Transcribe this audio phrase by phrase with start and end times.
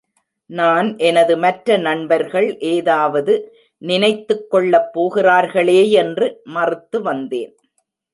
[0.49, 3.33] நான் எனது மற்ற நண்பர்கள் ஏதாவது
[3.81, 7.53] நினைத்துக் கொள்ளப்போகிறார்களேயென்று மறுத்து வந்தேன்.